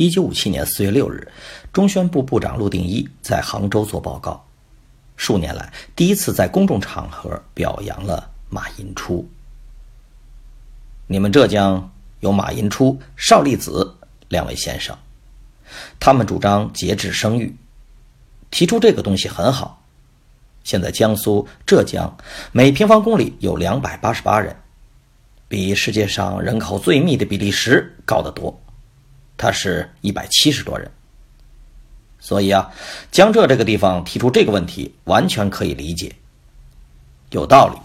[0.00, 1.30] 一九五七年四月六日，
[1.74, 4.42] 中宣部部长陆定一在杭州做报告，
[5.14, 9.28] 数年来第一次在公众场合表扬了马寅初。
[11.06, 13.94] 你们浙江有马寅初、邵力子
[14.28, 14.96] 两位先生，
[15.98, 17.54] 他们主张节制生育，
[18.50, 19.82] 提出这个东西很好。
[20.64, 22.16] 现在江苏、浙江
[22.52, 24.56] 每平方公里有两百八十八人。
[25.46, 28.59] 比世界上人口最密的比利时高得多，
[29.40, 30.90] 他是一百七十多人。
[32.18, 32.70] 所以啊，
[33.10, 36.14] 江浙这个地方提出这个问题，完全可以理解，
[37.30, 37.78] 有道理。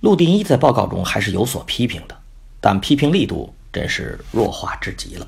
[0.00, 2.14] 陆定一在报告中还是有所批评的，
[2.60, 5.26] 但批评力度真是弱化至极了。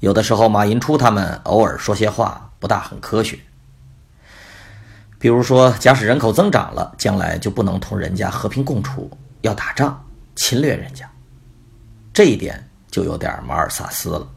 [0.00, 3.38] 有的时候，马寅初他们偶尔说些话不大很科学。
[5.20, 9.08] 比如说，假使人口增长了，将来就不能同人家和平共处，
[9.42, 10.04] 要打仗
[10.34, 11.08] 侵略人家，
[12.12, 14.28] 这一点就有点马尔萨斯了。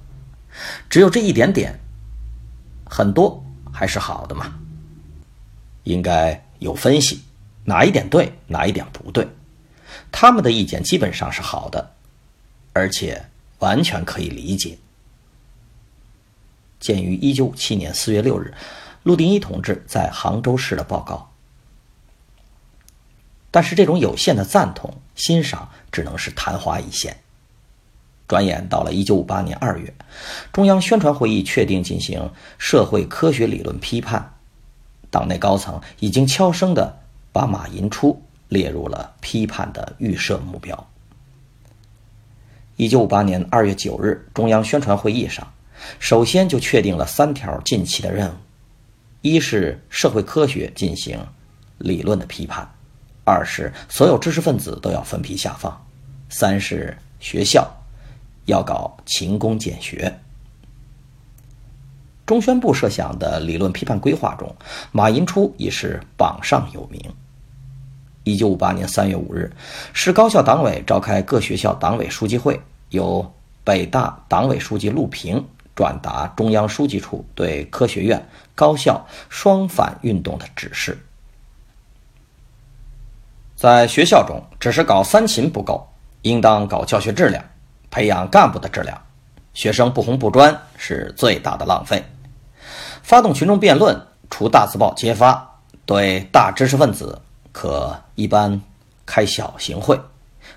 [0.89, 1.77] 只有这一点点，
[2.85, 4.53] 很多还是好的嘛。
[5.83, 7.21] 应该有分析，
[7.63, 9.27] 哪一点对，哪一点不对。
[10.11, 11.91] 他们的意见基本上是好的，
[12.73, 13.25] 而且
[13.59, 14.77] 完全可以理解。
[16.79, 18.53] 鉴于一九五七年四月六日。
[19.03, 21.31] 陆定一同志在杭州市的报告，
[23.51, 27.16] 但是这种有限的赞同、欣赏只能是昙花一现。
[28.28, 29.94] 转眼到了一九五八年二月，
[30.52, 34.34] 中央宣传会议确定进行社会科学理论批判，
[35.09, 36.97] 党内高层已经悄声的
[37.31, 40.88] 把马寅初列入了批判的预设目标。
[42.78, 45.47] 一九五八年二月九日，中央宣传会议上，
[46.00, 48.34] 首先就确定了三条近期的任务。
[49.22, 51.19] 一是社会科学进行
[51.78, 52.69] 理论的批判，
[53.24, 55.86] 二是所有知识分子都要分批下放，
[56.30, 57.68] 三是学校
[58.45, 60.19] 要搞勤工俭学。
[62.25, 64.56] 中宣部设想的理论批判规划中，
[64.91, 67.00] 马寅初已是榜上有名。
[68.23, 69.51] 一九五八年三月五日，
[69.94, 73.33] 市高校党委召开各学校党委书记会，由
[73.63, 75.45] 北大党委书记陆平。
[75.75, 80.97] 转达中央书记处对科学院、高校双反运动的指示。
[83.57, 85.85] 在学校中，只是搞三勤不够，
[86.22, 87.44] 应当搞教学质量，
[87.95, 89.01] 培养干部的质量。
[89.53, 92.03] 学生不红不专是最大的浪费。
[93.01, 97.22] 发动群众辩论，除大字报揭发，对大知识分子
[97.53, 98.61] 可一般
[99.06, 99.97] 开小型会，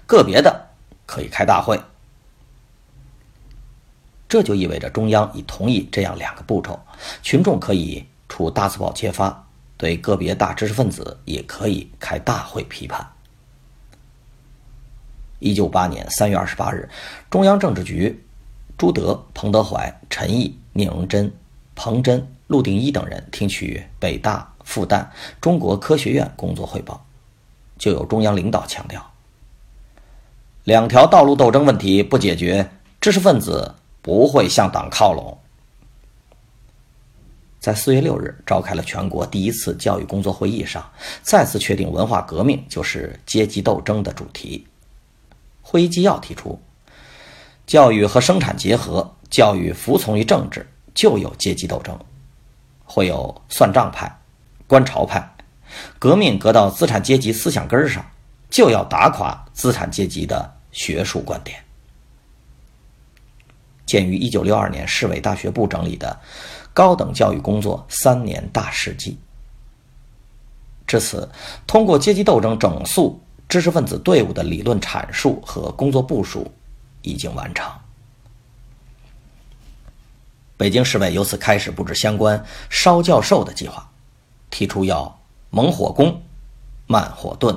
[0.05, 0.67] 个别的
[1.07, 1.81] 可以开大会。
[4.29, 6.81] 这就意味着中央已同意这样两个步骤：
[7.23, 13.13] 群众可以出大字报揭发，对个别大知识分子也可以开大会批判。
[15.39, 16.89] 一九八年三月二十八日，
[17.31, 18.25] 中央政治局
[18.77, 21.33] 朱德、彭德怀、陈毅、聂荣臻、
[21.75, 25.07] 彭真、陆定一等人听取北大、复旦、
[25.41, 27.05] 中国科学院工作汇报，
[27.77, 29.05] 就有中央领导强调：
[30.65, 32.69] 两条道路斗争问题不解决，
[33.01, 33.75] 知识分子。
[34.01, 35.37] 不会向党靠拢。
[37.61, 40.83] 在四月六日召开了全国第一次教育工作会议上，
[41.21, 44.67] 再次确定文化革命就是阶级斗争的主题。
[45.71, 46.59] 会议纪要提出，
[47.67, 51.95] 教育和生产结合，教育服从于政治，就有阶级斗争，
[52.87, 54.11] 会有算账派、
[54.67, 55.37] 观潮派。
[55.99, 58.03] 革命革到资产阶级思想根上，
[58.49, 61.63] 就要打垮资产阶级的学术观点。
[63.85, 66.19] 鉴于一九六二年市委大学部整理的
[66.73, 69.11] 《高等教育工作三年大事记》，
[70.87, 71.31] 至此，
[71.67, 76.53] 通过阶级斗争整肃知识分子队伍的理论阐述和工作部署
[77.03, 77.71] 已经完成。
[80.57, 83.91] 北京市委由此开始布置相关烧教授的计划，
[84.51, 86.21] 提出要猛火攻，
[86.87, 87.57] 慢火炖。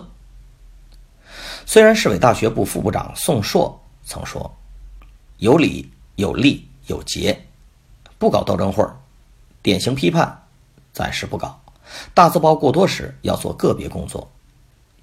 [1.66, 4.56] 虽然市委大学部副部长宋硕曾说
[5.38, 7.48] ：“有理。”有利有节，
[8.20, 8.96] 不搞斗争会儿，
[9.64, 10.44] 典型批判
[10.94, 11.60] 暂时不搞。
[12.14, 14.30] 大字报过多时要做个别工作，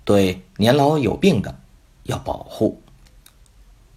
[0.09, 1.55] 对年老有病的
[2.05, 2.83] 要保护。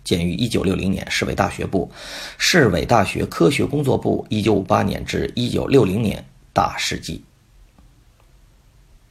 [0.04, 1.90] 鉴于1960年市委大学部、
[2.38, 7.24] 市委大学科学工作部1958年至1960年大事记，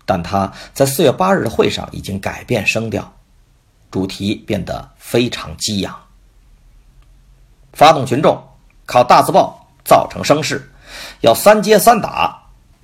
[0.05, 3.11] 但他在4月8日的会上已经改变声调，
[3.91, 5.99] 主题变得非常激昂。
[7.73, 8.38] 发动群众
[8.85, 10.70] 靠大字报造成声势，
[11.23, 12.38] 要三接三打，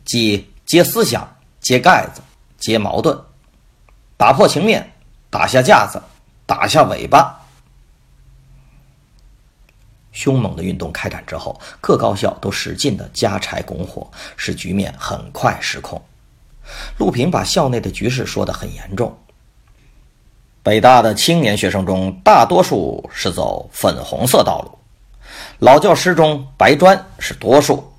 [0.07, 2.23] 即接思想、接盖子、
[2.57, 3.15] 接矛盾，
[4.17, 4.93] 打破情面，
[5.29, 6.03] 打下架子，
[6.47, 7.43] 打下尾巴。
[10.13, 16.03] 凶猛的运动开展之后，各高校都使劲的加柴拱火，使局面很快失控。
[16.99, 19.17] 陆平把校内的局势说得很严重。
[20.63, 24.79] 北大的青年学生中，大多数是走粉红色道路，
[25.59, 27.93] 老教师中白砖是多数。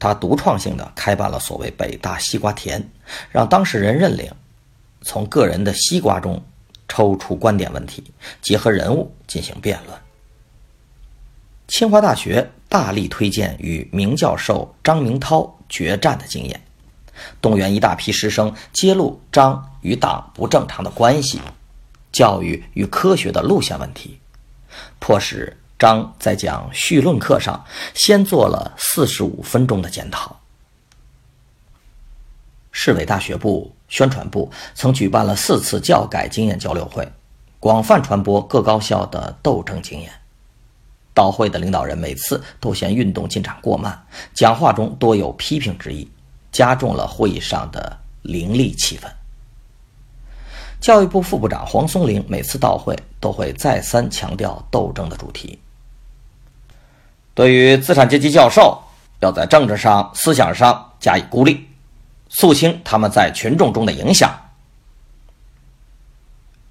[0.00, 2.90] 他独创性的开办了所谓“北大西瓜田”，
[3.30, 4.28] 让当事人认领，
[5.02, 6.42] 从个人的西瓜中。
[6.92, 8.02] 抽出观点问题，
[8.42, 9.96] 结合人物进行辩论。
[11.68, 16.60] 清华大学大力推荐与名教授张明涛决战的经验，
[17.40, 21.40] 动员一大批师生揭露张与党不正常的关系、
[22.10, 24.18] 教育与科学的路线问题，
[24.98, 30.38] 迫使张在讲绪论课上先做了四十五分钟的检讨。
[32.70, 33.74] 市委大学部。
[33.90, 37.10] 宣传部曾举办了四次教改经验交流会，
[37.58, 40.12] 广泛传播各高校的斗争经验。
[41.12, 44.00] 到会的领导人每次都嫌运动进展过慢，
[44.32, 46.08] 讲话中多有批评之意，
[46.52, 49.10] 加重了会议上的凌厉气氛。
[50.80, 55.58] 教育部副部长黄松龄每次到会都会再三强调斗争的主题。
[57.40, 58.82] 对于资产阶级教授，
[59.20, 61.66] 要在政治上、思想上加以孤立。
[62.28, 64.38] 肃清他们在群众中的影响。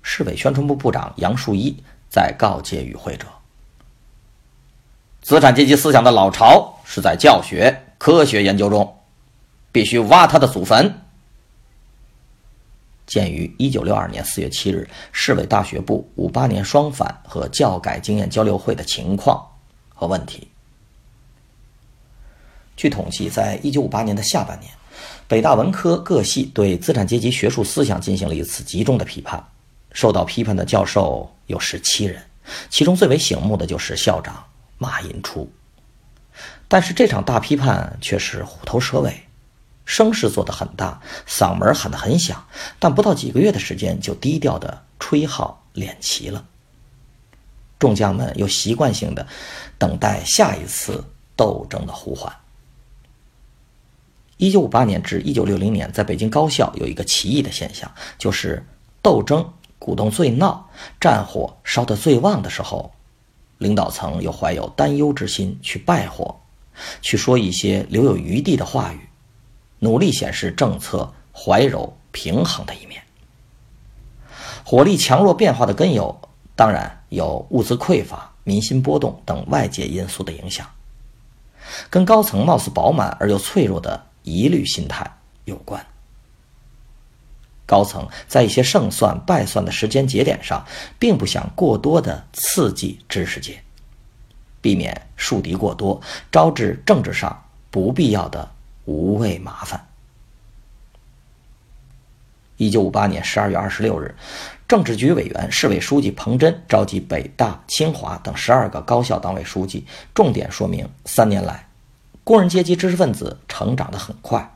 [0.04, 1.76] 市委宣传部部长杨树一
[2.08, 3.26] 在告诫与会者：
[5.24, 8.96] 资产阶级思想的老巢是在教学、科学研究中，
[9.72, 11.02] 必须挖他的祖坟。
[13.08, 19.44] 鉴于一九六二年四月七日市委大学部五八年双反和教改经验交流会的情况
[19.96, 20.48] 和问题，
[22.80, 24.72] 据统计，在一九五八年的下半年。
[25.28, 29.46] 北大文科各系对资产阶级学术思想进行了一次集中的批判，
[29.92, 32.24] 受到批判的教授有十七人，
[32.70, 34.42] 其中最为醒目的就是校长
[34.78, 35.52] 马寅初。
[36.70, 39.14] 但是这场大批判却是虎头蛇尾，
[39.84, 42.42] 声势做得很大，嗓门喊得很响，
[42.80, 46.46] 但不到几个月的时间就低调的吹号敛旗了。
[47.78, 49.28] 众将们又习惯性的
[49.78, 51.04] 等待下一次
[51.36, 52.34] 斗争的呼唤。
[54.40, 58.66] 一九五八年至一九六零年，在北京高校有一个奇异的现象，就是
[59.02, 59.46] 斗争
[59.78, 60.66] 鼓动最闹、
[60.98, 62.90] 战火烧得最旺的时候，
[63.58, 66.40] 领导层又怀有担忧之心去败火，
[67.02, 69.10] 去说一些留有余地的话语，
[69.80, 73.04] 努力显示政策怀柔平衡的一面。
[74.64, 76.18] 火力强弱变化的根由，
[76.56, 80.66] 当然有物资匮乏、民心波动等外界因素的影响，
[81.90, 84.06] 跟高层貌似饱满而又脆弱的。
[84.30, 85.10] 疑虑心态
[85.46, 85.84] 有关。
[87.66, 90.66] 高层在一些胜算败算的时间节点上，
[90.98, 93.62] 并不想过多的刺激知识界，
[94.60, 98.50] 避免树敌过多，招致政治上不必要的
[98.86, 99.86] 无谓麻烦。
[102.58, 104.14] 一九五八年十二月二十六日，
[104.68, 111.69] 政治局委员、市委书记彭真召集北大、清华等十二个高校党委书记，重点说明三年来。
[112.30, 114.48] 工人阶级知识分子成长得很快，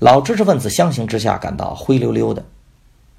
[0.00, 2.44] 老知识分子相形之下感到灰溜溜的。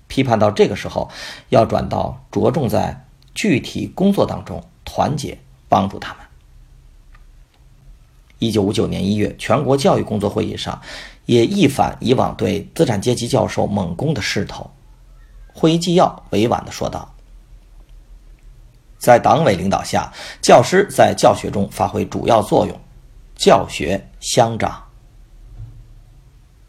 [0.07, 1.09] 批判到这个时候，
[1.47, 5.39] 要转到着重在具体工作当中团结
[5.69, 6.21] 帮助他们。
[8.39, 10.81] 一九五九年一月，全国教育工作会议上，
[11.25, 14.69] 也一反以往对资产阶级教授猛攻的势头。
[15.53, 17.09] 会议纪要委婉地说道
[18.99, 22.77] ：“在党委领导下，教师在教学中发挥主要作用。”
[23.37, 24.83] 教学相长。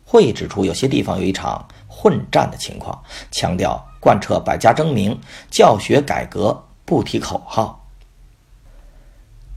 [0.04, 5.18] 会议指出，有些地方有一场混战的情况，强调贯彻百家争鸣，
[5.50, 7.86] 教学改革不提口号。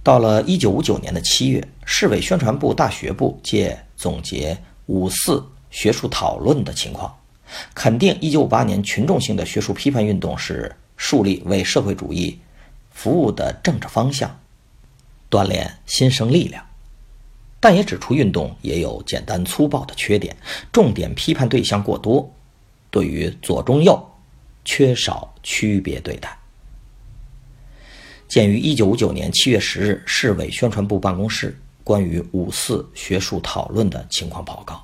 [0.03, 7.15] 到了一九五九年的七月，市委宣传部、大学部借总结五四学术讨论的情况，
[7.75, 12.39] 肯定一九五八年群众性的学术批判运动是树立为社会主义
[12.89, 14.39] 服务的政治方向，
[15.29, 16.65] 锻炼新生力量。
[17.61, 20.35] 但也指出运动也有简单粗暴的缺点，
[20.71, 22.29] 重点批判对象过多，
[22.89, 24.03] 对于左中右
[24.65, 26.35] 缺少区别对待。
[28.27, 34.81] 鉴于一九五九年七月十日市委宣传部办公室关于五四学术讨论的情况报告，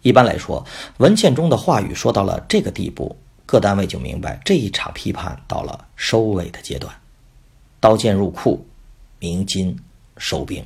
[0.00, 0.64] 一般来说，
[0.96, 3.14] 文件中的话语说到了这个地步，
[3.44, 6.94] 各单位就明白这一场批判到了收尾的阶段，
[7.78, 8.64] 刀剑入库，
[9.18, 9.76] 鸣金
[10.16, 10.64] 收兵。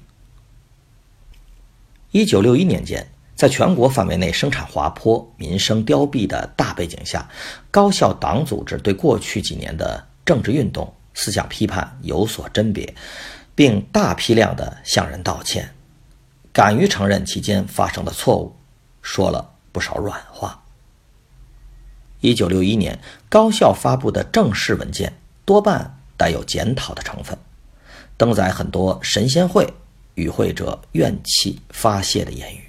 [2.12, 7.26] 一九六一年间，在全国范围内生产滑坡、民生凋敝的大背景下，
[7.70, 12.94] 高校党组织对过去几年的政治运动、思想批判有所甄别，
[13.54, 15.72] 并大批量的向人道歉，
[16.52, 18.54] 敢于承认其间发生的错误，
[19.00, 20.62] 说了不少软话。
[22.20, 22.98] 一九六一年，
[23.30, 27.38] 高校发布的正式文件多半带有检讨的成分，
[28.18, 29.72] 登载很多神仙会。
[30.14, 32.60] 与会者怨气发泄的言语，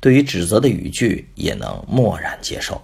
[0.00, 2.82] 对于指责的语句也能默然接受。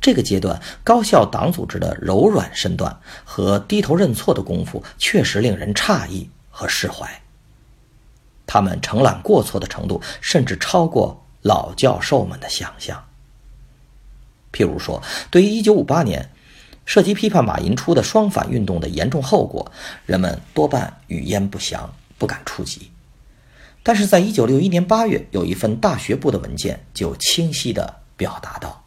[0.00, 7.20] 这个阶段，高校党组织的柔软身段和低头认错的功夫，确实令人诧异和释怀。
[8.46, 13.04] 他们承揽过错的程度，甚至超过老教授们的想象。
[14.52, 16.30] 譬如说，对于1958年
[16.86, 19.70] 涉及批判马寅初的双反运动的严重后果，
[20.06, 21.92] 人们多半语焉不详。
[22.18, 22.90] 不敢触及，
[23.82, 28.84] 但是在一九六一年八月，有一份大学部的文件就清晰地表达到：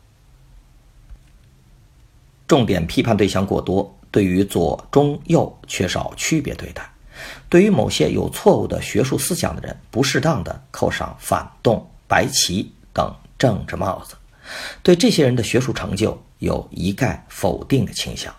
[2.46, 6.88] 重点批判对象过多，对于左中右缺少区别对待，
[7.48, 14.16] 对于某些有错误的学术思想的人，不适当的扣上反动、白旗等政治帽子，
[14.84, 18.36] 对这些人的学术成就有一概否定的倾向。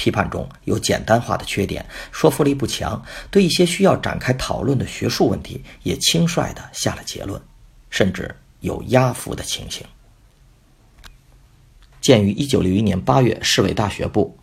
[0.00, 7.38] 批判中有简单化的缺点，说服力不强，对一些需要展开讨论的学术问题也轻率地下了结论，
[7.90, 9.86] 甚至有压服的情形。
[12.00, 14.38] 鉴于1961年8月市委大学部、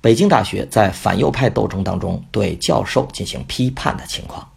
[0.00, 4.50] 北京大学在反右派斗争当中对教授进行批判的情况，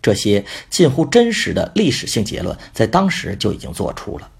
[0.00, 4.30] 这些近乎真实的历史性结论在当时就已经做出了，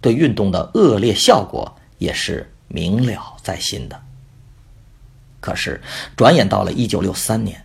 [0.00, 2.48] 对运动的恶劣效果也是。
[2.68, 4.00] 明了在心的。
[5.40, 5.80] 可是，
[6.16, 7.64] 转眼到了一九六三年，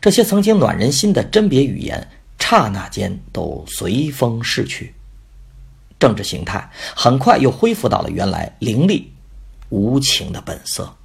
[0.00, 2.08] 这些曾经暖人心的甄别语言，
[2.38, 4.94] 刹那间都随风逝去。
[5.98, 9.12] 政治形态很快又恢复到了原来凌厉、
[9.68, 10.97] 无情的本色。